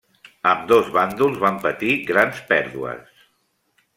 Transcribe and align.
Ambdós 0.51 0.87
bàndols 0.95 1.37
van 1.43 1.59
patir 1.67 1.93
grans 2.09 2.41
pèrdues. 2.53 3.23